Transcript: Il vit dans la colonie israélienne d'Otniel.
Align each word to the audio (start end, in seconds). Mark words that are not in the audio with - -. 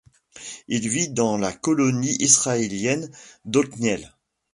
Il 0.67 0.89
vit 0.89 1.09
dans 1.09 1.37
la 1.37 1.53
colonie 1.53 2.15
israélienne 2.19 3.11
d'Otniel. 3.45 4.11